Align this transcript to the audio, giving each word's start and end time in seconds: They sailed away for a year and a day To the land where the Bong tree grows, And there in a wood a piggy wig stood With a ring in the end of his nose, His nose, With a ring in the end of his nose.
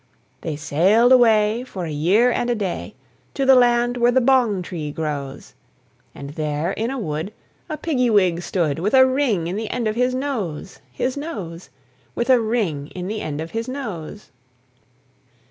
They 0.41 0.55
sailed 0.55 1.11
away 1.11 1.63
for 1.63 1.85
a 1.85 1.91
year 1.91 2.31
and 2.31 2.49
a 2.49 2.55
day 2.55 2.95
To 3.35 3.45
the 3.45 3.53
land 3.53 3.97
where 3.97 4.09
the 4.11 4.19
Bong 4.19 4.63
tree 4.63 4.91
grows, 4.91 5.53
And 6.15 6.31
there 6.31 6.71
in 6.71 6.89
a 6.89 6.97
wood 6.97 7.31
a 7.69 7.77
piggy 7.77 8.09
wig 8.09 8.41
stood 8.41 8.79
With 8.79 8.95
a 8.95 9.05
ring 9.05 9.45
in 9.45 9.57
the 9.57 9.69
end 9.69 9.87
of 9.87 9.95
his 9.95 10.15
nose, 10.15 10.79
His 10.91 11.17
nose, 11.17 11.69
With 12.15 12.31
a 12.31 12.39
ring 12.41 12.87
in 12.87 13.07
the 13.07 13.21
end 13.21 13.41
of 13.41 13.51
his 13.51 13.67
nose. 13.67 14.31